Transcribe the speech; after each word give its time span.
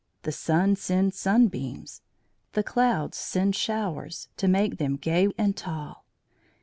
The 0.23 0.31
sun 0.31 0.75
sends 0.77 1.15
sunbeams, 1.19 2.01
the 2.53 2.63
clouds 2.63 3.17
send 3.19 3.55
showers, 3.55 4.29
To 4.37 4.47
make 4.47 4.77
them 4.79 4.95
gay 4.95 5.27
and 5.37 5.55
tall. 5.55 6.05